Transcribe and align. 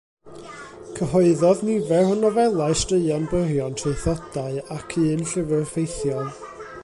Cyhoeddodd 0.99 1.59
nifer 1.67 2.09
o 2.13 2.15
nofelau, 2.21 2.73
straeon 2.83 3.29
byrion, 3.33 3.77
traethodau, 3.83 4.59
ac 4.77 4.99
un 5.03 5.25
llyfr 5.35 5.65
ffeithiol. 5.75 6.33